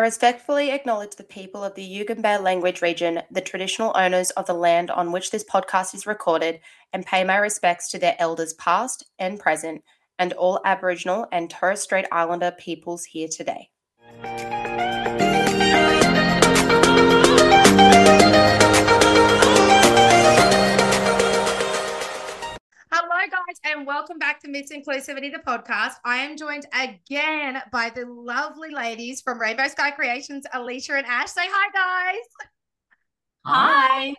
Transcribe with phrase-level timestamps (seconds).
[0.00, 4.54] I respectfully acknowledge the people of the Yugambeh language region, the traditional owners of the
[4.54, 9.04] land on which this podcast is recorded, and pay my respects to their elders past
[9.18, 9.84] and present,
[10.18, 13.68] and all Aboriginal and Torres Strait Islander peoples here today.
[23.70, 25.92] And welcome back to Miss Inclusivity, the podcast.
[26.04, 31.30] I am joined again by the lovely ladies from Rainbow Sky Creations, Alicia and Ash.
[31.30, 32.48] Say hi, guys.
[33.46, 34.14] Hi.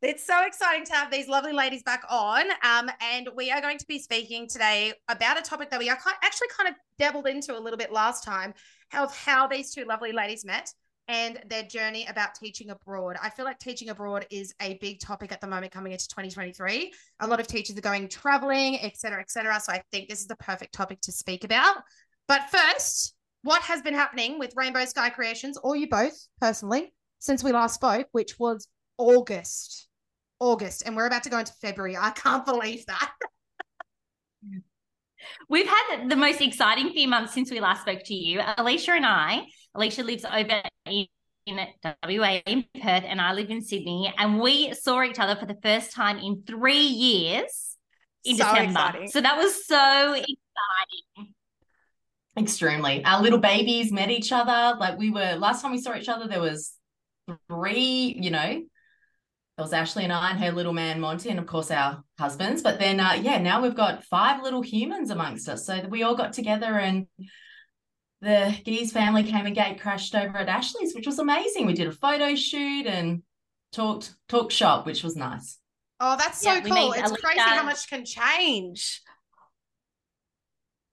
[0.00, 2.46] It's so exciting to have these lovely ladies back on.
[2.64, 6.48] Um, and we are going to be speaking today about a topic that we actually
[6.56, 8.54] kind of dabbled into a little bit last time
[8.94, 10.72] of how these two lovely ladies met
[11.08, 13.16] and their journey about teaching abroad.
[13.22, 16.92] I feel like teaching abroad is a big topic at the moment coming into 2023.
[17.20, 19.60] A lot of teachers are going traveling, et cetera, et cetera.
[19.60, 21.76] So I think this is the perfect topic to speak about.
[22.28, 27.42] But first, what has been happening with Rainbow Sky Creations, or you both personally, since
[27.42, 29.88] we last spoke, which was August.
[30.38, 30.84] August.
[30.86, 31.96] And we're about to go into February.
[31.96, 33.12] I can't believe that.
[35.48, 38.40] We've had the most exciting few months since we last spoke to you.
[38.58, 41.06] Alicia and I, Alicia lives over in
[41.46, 44.12] WA in Perth, and I live in Sydney.
[44.16, 47.76] And we saw each other for the first time in three years
[48.24, 48.70] in So December.
[48.70, 49.08] exciting.
[49.08, 51.34] So that was so exciting.
[52.38, 53.04] Extremely.
[53.04, 54.78] Our little babies met each other.
[54.78, 56.72] Like we were last time we saw each other, there was
[57.48, 58.62] three, you know,
[59.56, 62.62] there was Ashley and I and her little man Monty, and of course our husbands.
[62.62, 65.66] But then uh yeah, now we've got five little humans amongst us.
[65.66, 67.06] So we all got together and
[68.22, 71.66] the Geese family came and gate crashed over at Ashley's, which was amazing.
[71.66, 73.22] We did a photo shoot and
[73.72, 75.58] talked talk shop, which was nice.
[75.98, 76.92] Oh, that's so Yeah, cool.
[76.92, 79.02] It's Alicia- crazy how much can change.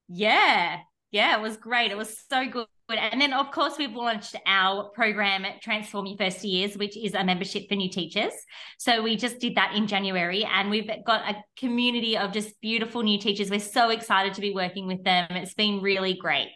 [0.07, 0.79] Yeah.
[1.11, 1.91] Yeah, it was great.
[1.91, 2.67] It was so good.
[2.89, 7.13] And then, of course, we've launched our program at Transform Your First Years, which is
[7.13, 8.33] a membership for new teachers.
[8.79, 13.03] So we just did that in January, and we've got a community of just beautiful
[13.03, 13.51] new teachers.
[13.51, 15.27] We're so excited to be working with them.
[15.31, 16.49] It's been really great.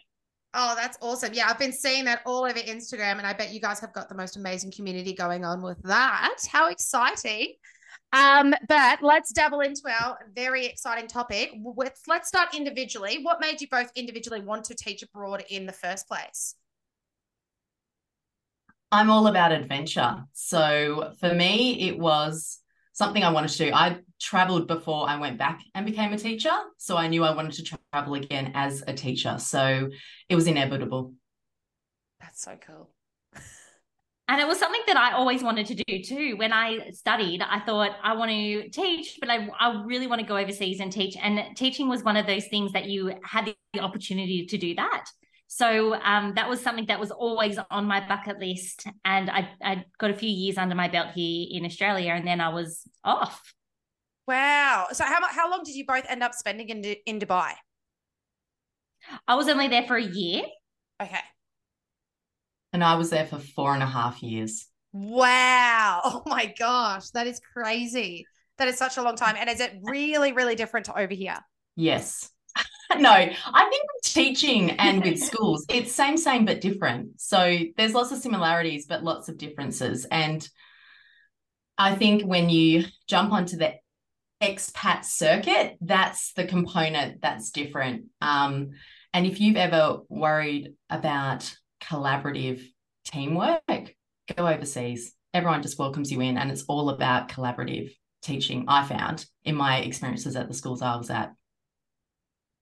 [0.56, 1.34] Oh, that's awesome.
[1.34, 4.08] Yeah, I've been seeing that all over Instagram, and I bet you guys have got
[4.08, 6.38] the most amazing community going on with that.
[6.50, 7.54] How exciting.
[8.12, 11.52] Um, but let's dabble into our very exciting topic.
[11.76, 13.18] Let's let's start individually.
[13.22, 16.54] What made you both individually want to teach abroad in the first place?
[18.92, 20.22] I'm all about adventure.
[20.34, 22.60] So for me, it was
[22.94, 23.72] something I wanted to do.
[23.74, 26.52] I traveled before I went back and became a teacher.
[26.78, 29.36] So I knew I wanted to travel again as a teacher.
[29.38, 29.90] So
[30.28, 31.12] it was inevitable.
[32.20, 32.90] That's so cool.
[34.26, 36.36] And it was something that I always wanted to do too.
[36.38, 40.26] When I studied, I thought I want to teach, but I, I really want to
[40.26, 41.14] go overseas and teach.
[41.22, 45.04] And teaching was one of those things that you had the opportunity to do that.
[45.54, 48.88] So um, that was something that was always on my bucket list.
[49.04, 52.40] And I, I got a few years under my belt here in Australia, and then
[52.40, 53.54] I was off.
[54.26, 54.88] Wow.
[54.92, 57.52] So how how long did you both end up spending in in Dubai?
[59.28, 60.42] I was only there for a year.
[61.00, 61.22] Okay.
[62.72, 64.66] And I was there for four and a half years.
[64.92, 66.00] Wow.
[66.04, 68.26] Oh my gosh, that is crazy.
[68.58, 69.36] That is such a long time.
[69.38, 71.38] And is it really, really different to over here?
[71.76, 72.28] Yes.
[72.98, 77.20] no, I think with teaching and with schools, it's same, same, but different.
[77.20, 80.06] So there's lots of similarities, but lots of differences.
[80.06, 80.48] And
[81.76, 83.74] I think when you jump onto the
[84.40, 88.06] expat circuit, that's the component that's different.
[88.20, 88.70] Um,
[89.12, 91.52] and if you've ever worried about
[91.82, 92.62] collaborative
[93.04, 93.94] teamwork,
[94.36, 95.14] go overseas.
[95.32, 97.90] Everyone just welcomes you in, and it's all about collaborative
[98.22, 98.64] teaching.
[98.68, 101.32] I found in my experiences at the schools I was at.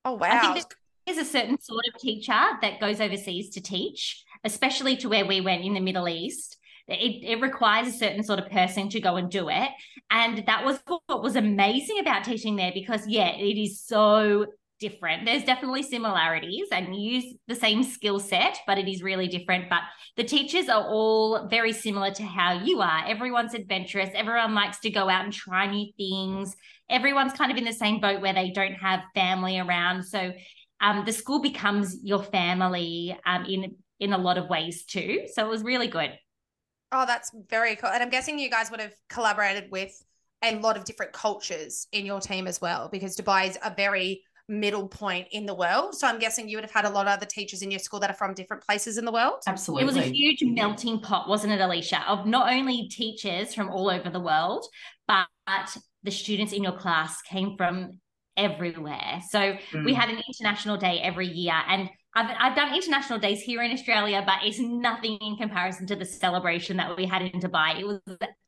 [0.05, 0.55] Oh I wow.
[0.55, 0.67] think
[1.07, 5.41] there's a certain sort of teacher that goes overseas to teach, especially to where we
[5.41, 6.59] went in the Middle East.
[6.89, 9.69] It, it requires a certain sort of person to go and do it.
[10.11, 14.47] And that was what was amazing about teaching there because, yeah, it is so
[14.83, 15.25] different.
[15.25, 19.71] There's definitely similarities and use the same skill set, but it is really different.
[19.71, 19.83] But
[20.17, 23.07] the teachers are all very similar to how you are.
[23.07, 26.57] Everyone's adventurous, everyone likes to go out and try new things.
[26.91, 30.03] Everyone's kind of in the same boat where they don't have family around.
[30.03, 30.33] So
[30.83, 35.27] um, the school becomes your family um, in in a lot of ways too.
[35.33, 36.11] So it was really good.
[36.91, 37.89] Oh, that's very cool.
[37.89, 39.97] And I'm guessing you guys would have collaborated with
[40.43, 44.23] a lot of different cultures in your team as well, because Dubai is a very
[44.49, 45.95] middle point in the world.
[45.95, 48.01] So I'm guessing you would have had a lot of other teachers in your school
[48.01, 49.41] that are from different places in the world.
[49.47, 49.85] Absolutely.
[49.85, 52.05] It was a huge melting pot, wasn't it, Alicia?
[52.09, 54.67] Of not only teachers from all over the world,
[55.07, 55.29] but
[56.03, 58.01] the students in your class came from
[58.37, 59.21] everywhere.
[59.29, 59.95] So we Mm.
[59.95, 64.23] had an international day every year, and I've, I've done international days here in Australia,
[64.25, 67.81] but it's nothing in comparison to the celebration that we had in Dubai.
[67.81, 68.01] It was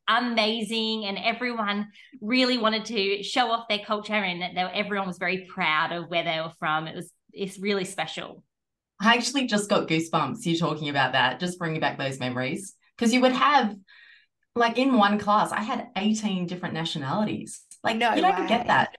[0.09, 1.89] amazing, and everyone
[2.21, 6.25] really wanted to show off their culture, and they, everyone was very proud of where
[6.25, 6.87] they were from.
[6.87, 8.45] It was it's really special.
[9.01, 12.75] I actually just got goosebumps you talking about that, just bringing back those memories.
[12.97, 13.75] Because you would have,
[14.55, 17.63] like in one class, I had 18 different nationalities.
[17.83, 18.47] Like, no you don't way.
[18.49, 18.95] get that.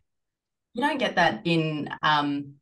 [0.76, 2.56] You don't get that in um,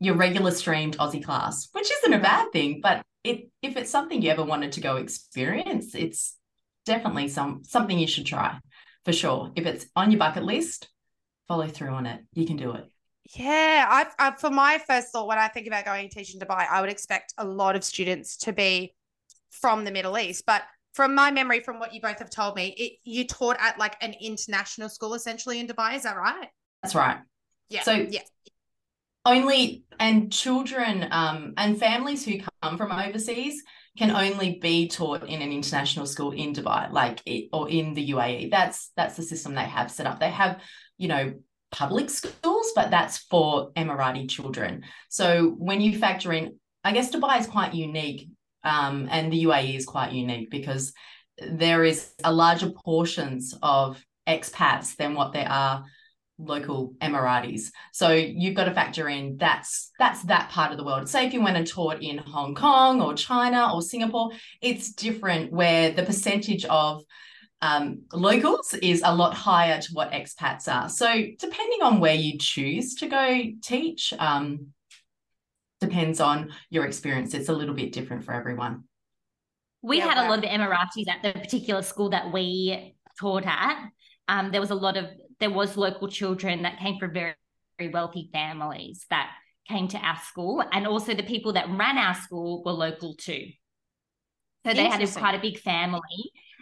[0.00, 2.80] your regular streamed Aussie class, which isn't a bad thing.
[2.82, 6.36] But it, if it's something you ever wanted to go experience, it's
[6.84, 8.58] definitely some something you should try
[9.04, 9.52] for sure.
[9.54, 10.88] If it's on your bucket list,
[11.46, 12.20] follow through on it.
[12.34, 12.84] You can do it.
[13.36, 16.40] Yeah, I, I for my first thought when I think about going to teach in
[16.40, 18.94] Dubai, I would expect a lot of students to be
[19.50, 20.44] from the Middle East.
[20.46, 20.62] But
[20.94, 23.96] from my memory, from what you both have told me, it, you taught at like
[24.02, 25.94] an international school essentially in Dubai.
[25.94, 26.48] Is that right?
[26.82, 27.18] That's right.
[27.68, 27.82] Yeah.
[27.82, 28.20] So yeah.
[29.24, 33.62] Only and children um, and families who come from overseas
[33.96, 38.10] can only be taught in an international school in Dubai, like it, or in the
[38.10, 38.50] UAE.
[38.50, 40.18] That's that's the system they have set up.
[40.18, 40.60] They have,
[40.98, 41.34] you know,
[41.70, 44.84] public schools, but that's for Emirati children.
[45.08, 48.28] So when you factor in, I guess Dubai is quite unique,
[48.64, 50.92] um, and the UAE is quite unique because
[51.38, 55.84] there is a larger portions of expats than what there are
[56.38, 57.70] local Emiratis.
[57.92, 61.08] So you've got to factor in that's that's that part of the world.
[61.08, 64.30] Say if you went and taught in Hong Kong or China or Singapore,
[64.60, 67.02] it's different where the percentage of
[67.60, 70.88] um, locals is a lot higher to what expats are.
[70.88, 74.68] So depending on where you choose to go teach, um,
[75.80, 77.34] depends on your experience.
[77.34, 78.84] It's a little bit different for everyone.
[79.80, 80.28] We yeah, had wow.
[80.28, 83.88] a lot of Emiratis at the particular school that we taught at.
[84.28, 85.06] Um, there was a lot of
[85.42, 87.34] there was local children that came from very,
[87.76, 89.28] very wealthy families that
[89.68, 93.48] came to our school, and also the people that ran our school were local too.
[94.64, 96.00] So they had a, quite a big family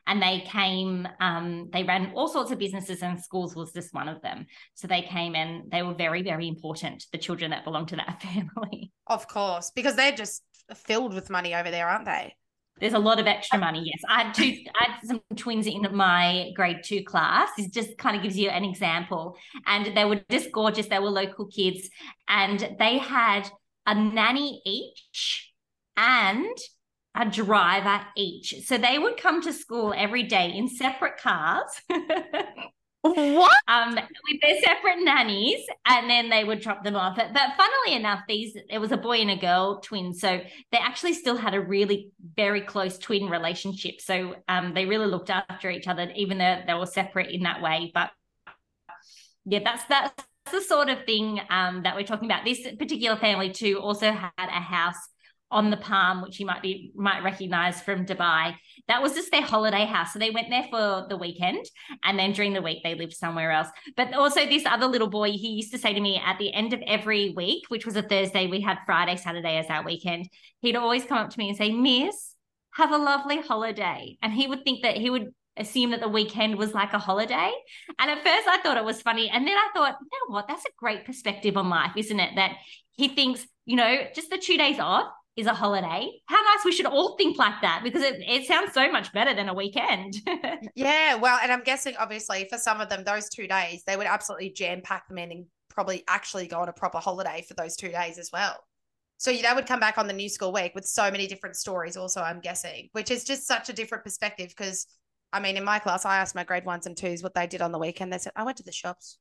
[0.06, 4.08] and they came um, they ran all sorts of businesses and schools was just one
[4.08, 4.46] of them.
[4.72, 8.22] So they came and they were very very important the children that belonged to that
[8.22, 8.92] family.
[9.06, 10.42] Of course because they're just
[10.74, 12.34] filled with money over there aren't they
[12.80, 14.02] there's a lot of extra uh, money yes.
[14.08, 17.50] I had two i had some twins in my grade two class.
[17.58, 19.36] It just kind of gives you an example.
[19.66, 20.86] And they were just gorgeous.
[20.86, 21.88] They were local kids.
[22.28, 23.48] And they had
[23.86, 25.52] a nanny each
[25.96, 26.56] and
[27.14, 28.54] a driver each.
[28.64, 31.68] So they would come to school every day in separate cars.
[33.02, 33.60] what?
[33.66, 37.16] Um, with their separate nannies, and then they would drop them off.
[37.16, 40.40] But, funnily enough, these it was a boy and a girl twin, so
[40.72, 44.00] they actually still had a really very close twin relationship.
[44.00, 47.62] So um, they really looked after each other, even though they were separate in that
[47.62, 47.90] way.
[47.94, 48.10] But
[49.46, 52.44] yeah, that's that's the sort of thing um, that we're talking about.
[52.44, 54.96] This particular family too also had a house
[55.50, 58.54] on the Palm, which you might be might recognize from Dubai.
[58.88, 60.12] That was just their holiday house.
[60.12, 61.64] So they went there for the weekend
[62.04, 63.68] and then during the week they lived somewhere else.
[63.96, 66.72] But also this other little boy, he used to say to me at the end
[66.72, 70.28] of every week, which was a Thursday, we had Friday, Saturday as our weekend.
[70.60, 72.34] He'd always come up to me and say, Miss,
[72.74, 74.16] have a lovely holiday.
[74.22, 77.50] And he would think that he would assume that the weekend was like a holiday.
[77.98, 79.28] And at first I thought it was funny.
[79.28, 80.46] And then I thought, you know what?
[80.46, 82.36] That's a great perspective on life, isn't it?
[82.36, 82.56] That
[82.92, 86.10] he thinks, you know, just the two days off is a holiday.
[86.26, 89.34] How nice we should all think like that because it, it sounds so much better
[89.34, 90.14] than a weekend.
[90.74, 94.06] yeah, well, and I'm guessing obviously for some of them, those two days, they would
[94.06, 97.76] absolutely jam pack them in and probably actually go on a proper holiday for those
[97.76, 98.56] two days as well.
[99.18, 101.96] So that would come back on the new school week with so many different stories,
[101.96, 104.86] also, I'm guessing, which is just such a different perspective because
[105.32, 107.62] I mean, in my class, I asked my grade ones and twos what they did
[107.62, 108.12] on the weekend.
[108.12, 109.18] They said, I went to the shops.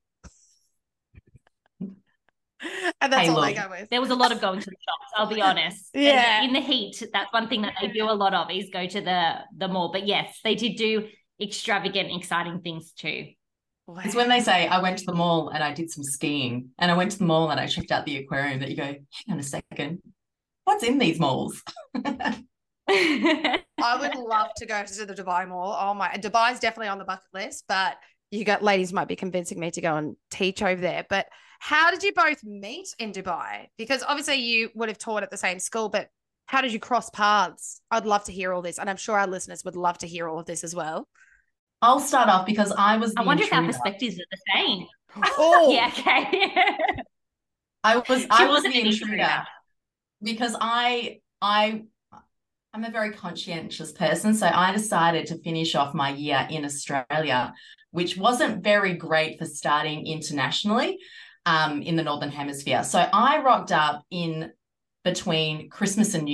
[3.00, 3.90] and that's hey, all look, I go with.
[3.90, 5.12] There was a lot of going to the shops.
[5.16, 5.90] I'll be honest.
[5.94, 6.42] Yeah.
[6.42, 9.00] In the heat, that's one thing that they do a lot of is go to
[9.00, 9.90] the the mall.
[9.92, 11.08] But yes, they did do
[11.40, 13.28] extravagant, exciting things too.
[13.86, 14.02] Wow.
[14.04, 16.90] It's when they say I went to the mall and I did some skiing, and
[16.90, 18.60] I went to the mall and I checked out the aquarium.
[18.60, 20.00] That you go, hang on a second,
[20.64, 21.62] what's in these malls?
[22.88, 25.76] I would love to go to the Dubai Mall.
[25.78, 27.96] Oh my, Dubai's definitely on the bucket list, but
[28.30, 31.04] you got ladies might be convincing me to go and teach over there.
[31.08, 31.26] But
[31.60, 33.66] how did you both meet in Dubai?
[33.76, 36.08] Because obviously you would have taught at the same school, but
[36.46, 37.82] how did you cross paths?
[37.90, 38.78] I'd love to hear all this.
[38.78, 41.06] And I'm sure our listeners would love to hear all of this as well.
[41.82, 43.12] I'll start off because I was.
[43.16, 43.62] I wonder intruder.
[43.62, 44.86] if our perspectives are the same.
[45.36, 46.54] Oh, yeah, okay.
[47.82, 48.24] I was.
[48.30, 49.42] I was the intruder, intruder
[50.22, 51.82] because I I
[52.72, 57.52] I'm a very conscientious person, so I decided to finish off my year in Australia,
[57.90, 60.98] which wasn't very great for starting internationally
[61.46, 62.84] um, in the Northern Hemisphere.
[62.84, 64.52] So I rocked up in
[65.04, 66.32] between Christmas and New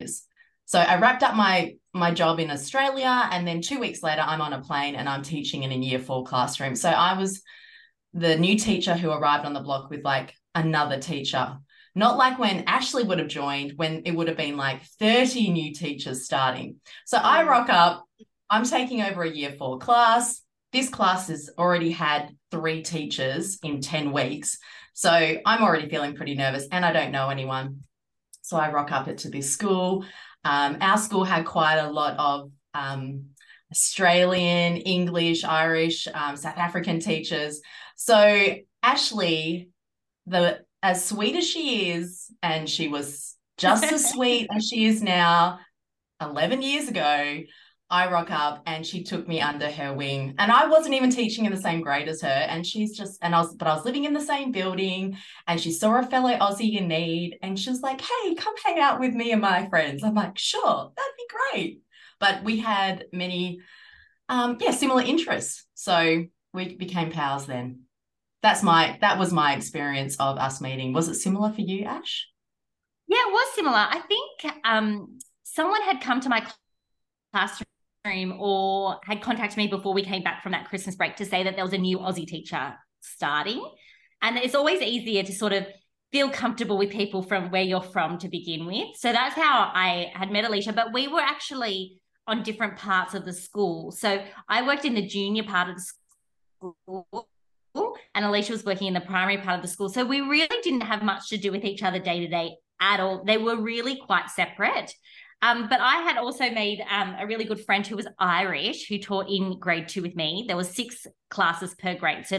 [0.00, 0.24] Year's.
[0.66, 4.40] So I wrapped up my my job in Australia, and then two weeks later, I'm
[4.40, 6.76] on a plane and I'm teaching in a year four classroom.
[6.76, 7.42] So I was
[8.12, 11.58] the new teacher who arrived on the block with like another teacher.
[11.94, 15.74] Not like when Ashley would have joined, when it would have been like 30 new
[15.74, 16.76] teachers starting.
[17.06, 17.48] So I mm.
[17.48, 18.04] rock up,
[18.50, 20.42] I'm taking over a year four class.
[20.72, 24.58] This class has already had three teachers in 10 weeks.
[24.92, 27.82] So I'm already feeling pretty nervous and I don't know anyone.
[28.42, 30.04] So I rock up it to this school.
[30.44, 33.26] Um, our school had quite a lot of um,
[33.70, 37.60] Australian, English, Irish, um, South African teachers.
[37.96, 39.70] So Ashley,
[40.26, 45.02] the as sweet as she is, and she was just as sweet as she is
[45.02, 45.58] now,
[46.20, 47.40] 11 years ago,
[47.90, 50.34] I rock up and she took me under her wing.
[50.38, 52.28] And I wasn't even teaching in the same grade as her.
[52.28, 55.16] And she's just, and I was, but I was living in the same building
[55.46, 58.78] and she saw a fellow Aussie in need and she was like, hey, come hang
[58.78, 60.04] out with me and my friends.
[60.04, 61.82] I'm like, sure, that'd be great.
[62.20, 63.60] But we had many,
[64.28, 65.64] um, yeah, similar interests.
[65.74, 67.80] So we became pals then
[68.42, 70.92] that's my that was my experience of us meeting.
[70.92, 72.28] Was it similar for you, Ash?
[73.06, 73.76] Yeah, it was similar.
[73.76, 76.46] I think um, someone had come to my
[77.32, 77.66] classroom
[78.38, 81.56] or had contacted me before we came back from that Christmas break to say that
[81.56, 83.64] there was a new Aussie teacher starting.
[84.22, 85.66] And it's always easier to sort of
[86.10, 88.96] feel comfortable with people from where you're from to begin with.
[88.96, 90.72] So that's how I had met Alicia.
[90.72, 93.90] But we were actually on different parts of the school.
[93.90, 97.28] So I worked in the junior part of the school
[98.14, 99.88] and Alicia was working in the primary part of the school.
[99.88, 103.00] So we really didn't have much to do with each other day to day at
[103.00, 103.24] all.
[103.24, 104.92] They were really quite separate.
[105.40, 108.98] Um, but I had also made um, a really good friend who was Irish who
[108.98, 110.44] taught in grade two with me.
[110.48, 112.38] There was six classes per grade, so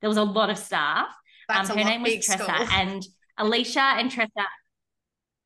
[0.00, 1.08] there was a lot of staff.
[1.48, 2.66] Um, her name was Tressa, school.
[2.72, 3.06] and
[3.38, 4.46] Alicia and Tressa.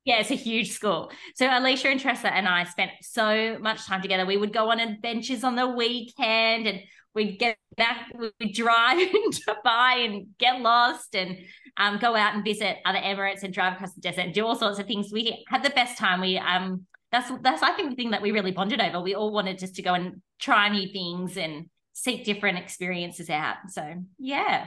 [0.04, 1.11] Yeah, it's a huge school.
[1.37, 4.25] So Alicia and Tressa and I spent so much time together.
[4.26, 6.80] We would go on adventures on the weekend, and
[7.14, 11.38] we'd get back, we'd drive to Dubai and get lost and
[11.76, 14.57] um, go out and visit other Emirates and drive across the desert and do all
[14.57, 15.12] sorts of things.
[15.12, 16.21] We had the best time.
[16.21, 19.00] We um that's that's I think the thing that we really bonded over.
[19.00, 23.57] We all wanted just to go and try new things and seek different experiences out.
[23.69, 24.67] So yeah.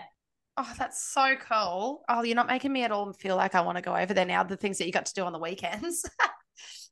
[0.56, 2.04] Oh, that's so cool.
[2.08, 4.26] Oh, you're not making me at all feel like I want to go over there
[4.26, 4.44] now.
[4.44, 6.06] The things that you got to do on the weekends.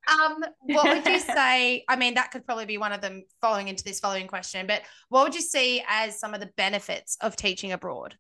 [0.08, 1.84] Um, what would you say?
[1.88, 4.82] I mean, that could probably be one of them following into this following question, but
[5.10, 8.16] what would you see as some of the benefits of teaching abroad?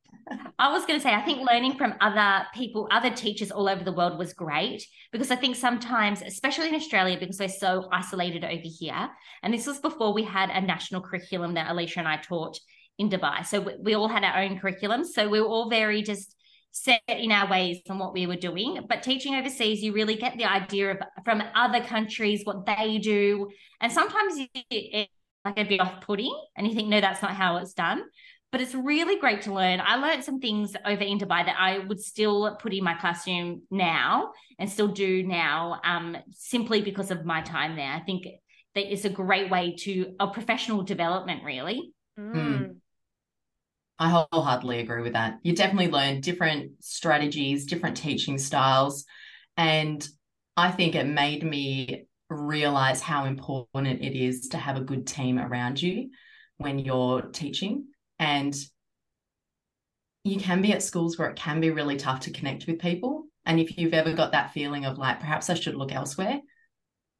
[0.59, 3.83] I was going to say, I think learning from other people, other teachers all over
[3.83, 8.43] the world was great because I think sometimes, especially in Australia, because we're so isolated
[8.43, 9.09] over here,
[9.43, 12.59] and this was before we had a national curriculum that Alicia and I taught
[12.97, 13.45] in Dubai.
[13.45, 15.03] So we, we all had our own curriculum.
[15.03, 16.35] So we were all very just
[16.71, 18.85] set in our ways and what we were doing.
[18.87, 23.49] But teaching overseas, you really get the idea of from other countries what they do,
[23.79, 25.09] and sometimes you, it,
[25.43, 28.03] like it'd be off-putting, and you think, no, that's not how it's done.
[28.51, 29.81] But it's really great to learn.
[29.81, 33.61] I learned some things over in Dubai that I would still put in my classroom
[33.71, 37.89] now and still do now, um, simply because of my time there.
[37.89, 38.27] I think
[38.75, 41.93] that it's a great way to a professional development, really.
[42.19, 42.80] Mm.
[44.01, 45.37] I wholeheartedly agree with that.
[45.43, 49.05] You definitely learn different strategies, different teaching styles.
[49.57, 50.05] And
[50.57, 55.37] I think it made me realize how important it is to have a good team
[55.37, 56.09] around you
[56.57, 57.89] when you're teaching.
[58.17, 58.55] And
[60.23, 63.25] you can be at schools where it can be really tough to connect with people.
[63.45, 66.41] And if you've ever got that feeling of like, perhaps I should look elsewhere,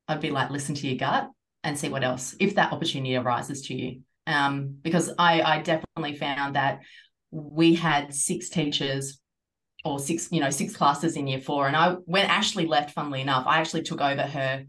[0.08, 1.30] I'd be like, listen to your gut
[1.64, 6.16] and see what else, if that opportunity arises to you um, because I, I definitely
[6.16, 6.82] found that
[7.32, 9.20] we had six teachers
[9.84, 11.68] or six, you know, six classes in year four.
[11.68, 14.66] And I, when Ashley left, funnily enough, I actually took over her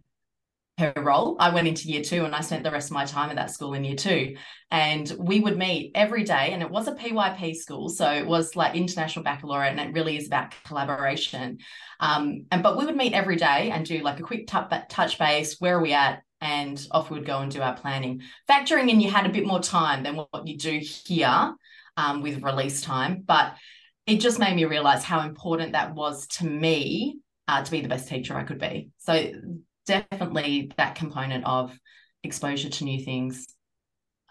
[0.79, 1.37] her role.
[1.39, 3.51] I went into year two and I spent the rest of my time at that
[3.51, 4.37] school in year two.
[4.71, 6.51] And we would meet every day.
[6.53, 7.89] And it was a PYP school.
[7.91, 11.59] So it was like international baccalaureate and it really is about collaboration.
[12.01, 15.19] Um, and but we would meet every day and do like a quick t- touch
[15.19, 15.57] base.
[15.61, 16.23] Where are we at?
[16.43, 18.21] And off we would go and do our planning.
[18.51, 21.55] Factoring in, you had a bit more time than what you do here
[21.97, 23.55] um, with release time, but
[24.07, 27.89] it just made me realize how important that was to me uh, to be the
[27.89, 28.91] best teacher I could be.
[28.99, 29.31] So
[29.87, 31.79] definitely that component of
[32.25, 33.47] exposure to new things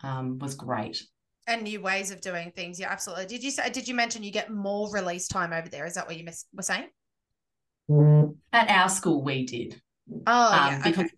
[0.03, 1.01] um, was great.
[1.47, 2.77] And new ways of doing things.
[2.77, 3.25] Yeah, absolutely.
[3.25, 3.69] Did you say?
[3.71, 5.85] Did you mention you get more release time over there?
[5.85, 6.87] Is that what you miss, were saying?
[8.53, 9.81] At our school, we did.
[10.27, 10.81] Oh, um, yeah.
[10.83, 11.15] Because okay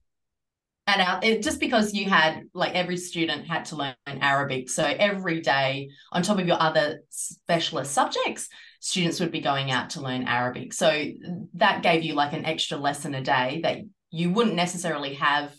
[0.85, 4.83] and our, it, just because you had like every student had to learn Arabic, so
[4.83, 8.49] every day on top of your other specialist subjects,
[8.79, 10.73] students would be going out to learn Arabic.
[10.73, 11.05] So
[11.53, 13.79] that gave you like an extra lesson a day that
[14.11, 15.53] you wouldn't necessarily have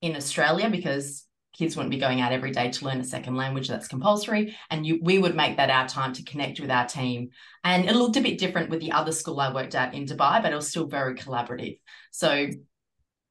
[0.00, 1.26] in Australia because
[1.56, 4.56] kids wouldn't be going out every day to learn a second language that's compulsory.
[4.70, 7.30] And you we would make that our time to connect with our team.
[7.64, 10.40] And it looked a bit different with the other school i worked at in dubai
[10.40, 11.78] but it was still very collaborative.
[12.12, 12.46] So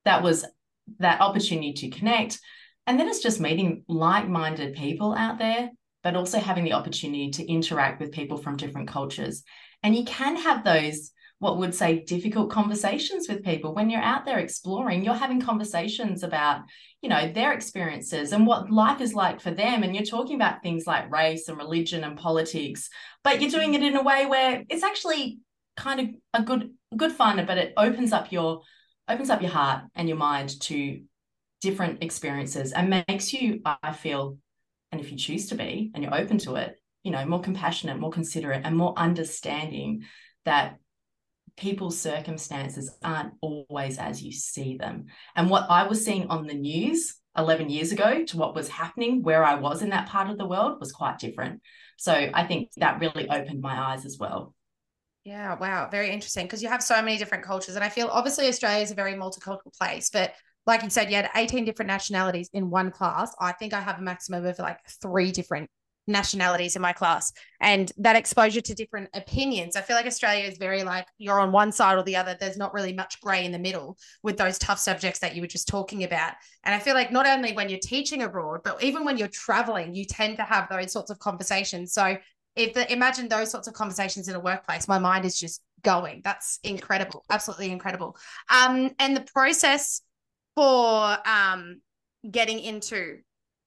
[0.03, 0.45] that was
[0.99, 2.39] that opportunity to connect.
[2.87, 5.69] And then it's just meeting like minded people out there,
[6.03, 9.43] but also having the opportunity to interact with people from different cultures.
[9.83, 14.25] And you can have those, what would say, difficult conversations with people when you're out
[14.25, 15.03] there exploring.
[15.03, 16.61] You're having conversations about,
[17.01, 19.83] you know, their experiences and what life is like for them.
[19.83, 22.89] And you're talking about things like race and religion and politics,
[23.23, 25.39] but you're doing it in a way where it's actually
[25.77, 28.61] kind of a good, good fun, but it opens up your
[29.11, 31.01] opens up your heart and your mind to
[31.61, 34.37] different experiences and makes you, I feel,
[34.91, 37.99] and if you choose to be and you're open to it, you know, more compassionate,
[37.99, 40.03] more considerate, and more understanding
[40.45, 40.77] that
[41.57, 45.05] people's circumstances aren't always as you see them.
[45.35, 49.23] And what I was seeing on the news 11 years ago to what was happening
[49.23, 51.61] where I was in that part of the world was quite different.
[51.97, 54.53] So I think that really opened my eyes as well.
[55.23, 58.47] Yeah, wow, very interesting because you have so many different cultures, and I feel obviously
[58.47, 60.33] Australia is a very multicultural place, but
[60.65, 63.33] like you said, you had 18 different nationalities in one class.
[63.39, 65.69] I think I have a maximum of like three different
[66.07, 69.75] nationalities in my class, and that exposure to different opinions.
[69.75, 72.35] I feel like Australia is very like you're on one side or the other.
[72.39, 75.47] There's not really much gray in the middle with those tough subjects that you were
[75.47, 76.33] just talking about.
[76.63, 79.93] And I feel like not only when you're teaching abroad, but even when you're traveling,
[79.93, 81.93] you tend to have those sorts of conversations.
[81.93, 82.17] So
[82.55, 86.21] if the, imagine those sorts of conversations in a workplace, my mind is just going.
[86.23, 88.17] That's incredible, absolutely incredible.
[88.49, 90.01] Um, and the process
[90.55, 91.79] for um
[92.29, 93.17] getting into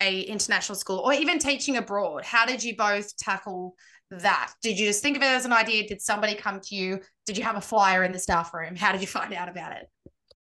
[0.00, 3.74] a international school or even teaching abroad, how did you both tackle
[4.10, 4.52] that?
[4.62, 5.86] Did you just think of it as an idea?
[5.86, 7.00] Did somebody come to you?
[7.26, 8.76] Did you have a flyer in the staff room?
[8.76, 9.88] How did you find out about it?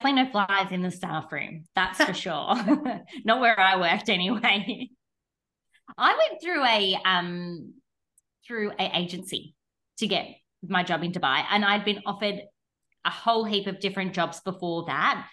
[0.01, 1.65] Definitely no flyers in the staff room.
[1.75, 2.55] That's for sure.
[3.25, 4.91] Not where I worked anyway.
[5.99, 7.75] I went through a um
[8.47, 9.55] through an agency
[9.99, 10.27] to get
[10.67, 11.45] my job in Dubai.
[11.51, 12.41] And I'd been offered
[13.05, 15.27] a whole heap of different jobs before that,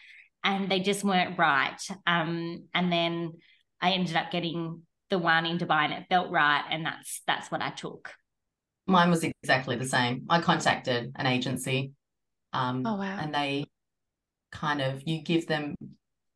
[0.43, 1.79] and they just weren't right.
[2.05, 3.33] Um, and then
[3.81, 7.51] I ended up getting the one in Dubai, and it felt right, and that's that's
[7.51, 8.11] what I took.
[8.85, 10.25] Mine was exactly the same.
[10.29, 11.93] I contacted an agency,
[12.51, 13.65] um, oh wow, and they
[14.51, 15.75] kind of you give them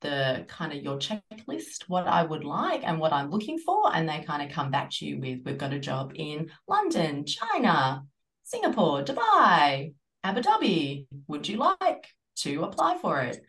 [0.02, 3.94] the kind of your checklist, what I would like and what I'm looking for.
[3.94, 7.26] And they kind of come back to you with, we've got a job in London,
[7.26, 8.04] China,
[8.44, 11.08] Singapore, Dubai, Abu Dhabi.
[11.28, 12.08] Would you like
[12.38, 13.42] to apply for it?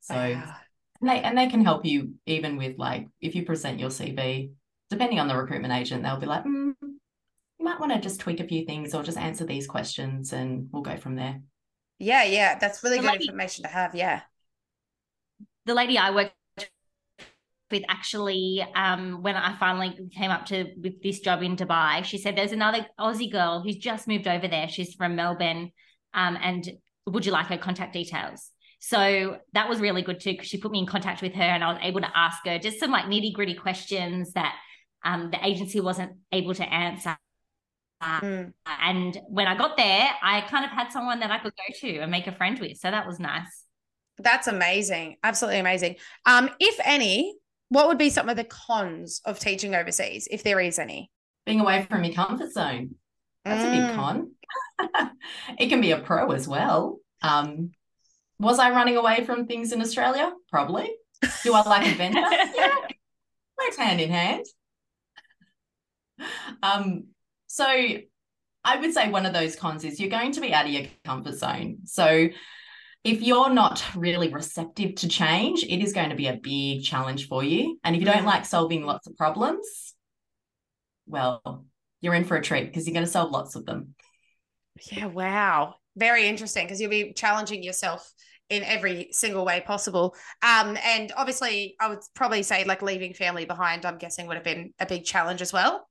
[0.00, 0.54] So, wow.
[1.00, 4.50] and they, and they can help you even with like, if you present your CV,
[4.90, 8.38] depending on the recruitment agent, they'll be like, mm, you might want to just tweak
[8.38, 11.40] a few things or just answer these questions and we'll go from there.
[11.98, 13.94] Yeah, yeah, that's really good information to have.
[13.94, 14.20] Yeah
[15.66, 16.32] the lady I worked
[17.70, 22.16] with actually um, when I finally came up to with this job in Dubai, she
[22.16, 24.68] said there's another Aussie girl who's just moved over there.
[24.68, 25.72] She's from Melbourne,
[26.14, 26.68] um, and
[27.06, 28.50] would you like her contact details?
[28.78, 31.64] So that was really good too because she put me in contact with her, and
[31.64, 34.54] I was able to ask her just some like nitty gritty questions that
[35.04, 37.16] um, the agency wasn't able to answer.
[38.00, 38.52] mm.
[38.64, 41.98] And when I got there, I kind of had someone that I could go to
[41.98, 42.78] and make a friend with.
[42.78, 43.65] So that was nice.
[44.18, 45.16] That's amazing.
[45.22, 45.96] Absolutely amazing.
[46.24, 47.36] Um, if any,
[47.68, 51.10] what would be some of the cons of teaching overseas, if there is any?
[51.44, 52.94] Being away from your comfort zone.
[53.44, 53.68] That's mm.
[53.68, 53.94] a big mm.
[53.94, 54.30] con.
[55.58, 56.98] it can be a pro as well.
[57.22, 57.72] Um,
[58.38, 60.32] was I running away from things in Australia?
[60.50, 60.90] Probably.
[61.42, 62.20] Do I like adventure?
[62.54, 62.74] yeah.
[63.58, 64.44] Let's hand in hand.
[66.62, 67.06] Um,
[67.46, 70.72] so I would say one of those cons is you're going to be out of
[70.72, 71.78] your comfort zone.
[71.84, 72.28] So
[73.06, 77.28] if you're not really receptive to change, it is going to be a big challenge
[77.28, 77.78] for you.
[77.84, 79.94] And if you don't like solving lots of problems,
[81.06, 81.64] well,
[82.00, 83.94] you're in for a treat because you're going to solve lots of them.
[84.90, 85.76] Yeah, wow.
[85.96, 88.12] Very interesting because you'll be challenging yourself
[88.50, 90.16] in every single way possible.
[90.42, 94.44] Um, and obviously, I would probably say like leaving family behind, I'm guessing would have
[94.44, 95.88] been a big challenge as well.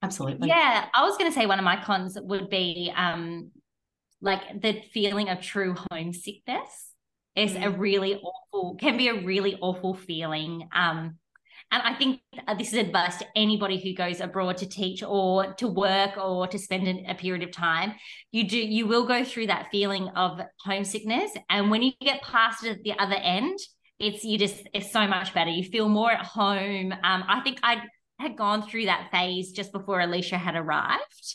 [0.00, 0.46] Absolutely.
[0.46, 3.50] Yeah, I was going to say one of my cons would be um,
[4.20, 6.92] like the feeling of true homesickness
[7.36, 7.64] is mm.
[7.66, 11.18] a really awful can be a really awful feeling um
[11.70, 12.20] And I think
[12.56, 16.58] this is advice to anybody who goes abroad to teach or to work or to
[16.58, 17.92] spend a period of time.
[18.32, 21.30] You do, you will go through that feeling of homesickness.
[21.50, 23.58] And when you get past it at the other end,
[23.98, 25.50] it's you just it's so much better.
[25.50, 26.92] You feel more at home.
[26.92, 27.82] Um, I think I
[28.18, 31.26] had gone through that phase just before Alicia had arrived.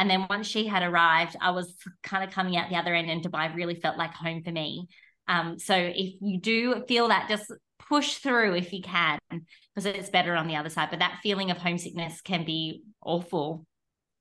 [0.00, 3.10] And then once she had arrived, I was kind of coming out the other end,
[3.10, 4.88] and Dubai really felt like home for me.
[5.28, 10.08] Um, so if you do feel that, just push through if you can, because it's
[10.08, 10.88] better on the other side.
[10.88, 13.66] But that feeling of homesickness can be awful.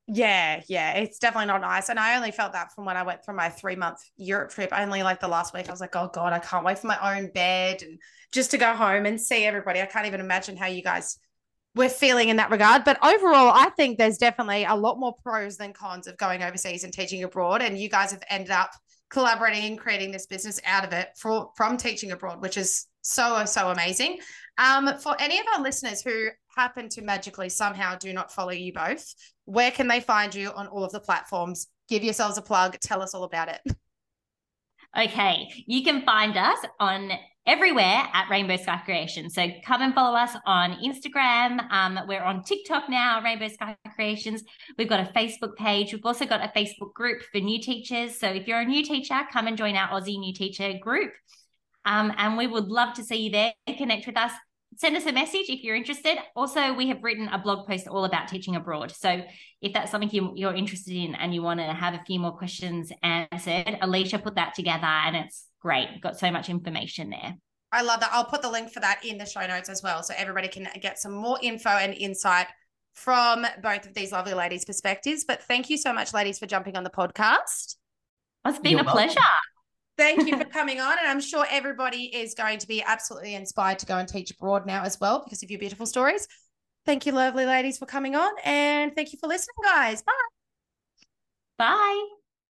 [0.05, 1.87] Yeah, yeah, it's definitely not nice.
[1.87, 4.71] And I only felt that from when I went for my three month Europe trip.
[4.77, 7.17] Only like the last week, I was like, oh God, I can't wait for my
[7.17, 7.97] own bed and
[8.33, 9.79] just to go home and see everybody.
[9.79, 11.17] I can't even imagine how you guys
[11.75, 12.84] were feeling in that regard.
[12.84, 16.84] But overall, I think there's definitely a lot more pros than cons of going overseas
[16.84, 17.62] and teaching abroad.
[17.62, 18.71] And you guys have ended up
[19.10, 23.45] collaborating and creating this business out of it for, from teaching abroad, which is so,
[23.45, 24.19] so amazing.
[24.58, 28.73] Um, for any of our listeners who happen to magically somehow do not follow you
[28.73, 29.13] both,
[29.45, 31.67] where can they find you on all of the platforms?
[31.88, 32.77] Give yourselves a plug.
[32.79, 33.62] Tell us all about it.
[34.97, 37.12] Okay, you can find us on
[37.45, 39.34] everywhere at Rainbow Sky Creations.
[39.34, 41.71] So come and follow us on Instagram.
[41.71, 44.43] Um, we're on TikTok now, Rainbow Sky Creations.
[44.78, 45.93] We've got a Facebook page.
[45.93, 48.19] We've also got a Facebook group for new teachers.
[48.19, 51.12] So if you're a new teacher, come and join our Aussie New Teacher group.
[51.86, 53.54] Um, and we would love to see you there.
[53.78, 54.32] Connect with us
[54.77, 56.17] send us a message if you're interested.
[56.36, 58.91] Also, we have written a blog post all about teaching abroad.
[58.91, 59.21] So
[59.62, 62.32] if that's something you, are interested in and you want to have a few more
[62.32, 66.01] questions answered, Alicia put that together and it's great.
[66.01, 67.36] got so much information there.
[67.71, 68.10] I love that.
[68.12, 70.01] I'll put the link for that in the show notes as well.
[70.01, 72.47] So everybody can get some more info and insight
[72.93, 75.23] from both of these lovely ladies' perspectives.
[75.23, 77.75] But thank you so much, ladies, for jumping on the podcast.
[78.45, 79.03] It's been You're a welcome.
[79.08, 79.19] pleasure.
[79.99, 80.97] Thank you for coming on.
[80.97, 84.65] And I'm sure everybody is going to be absolutely inspired to go and teach abroad
[84.65, 86.25] now as well because of your beautiful stories.
[86.85, 88.31] Thank you, lovely ladies, for coming on.
[88.45, 90.01] And thank you for listening, guys.
[90.01, 90.13] Bye.
[91.57, 92.18] Bye.